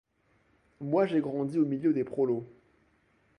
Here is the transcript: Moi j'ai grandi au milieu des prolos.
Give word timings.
Moi 0.79 1.05
j'ai 1.05 1.19
grandi 1.21 1.59
au 1.59 1.65
milieu 1.67 1.93
des 1.93 2.03
prolos. 2.03 2.43